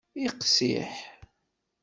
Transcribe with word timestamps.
Iqsiḥ. 0.25 0.93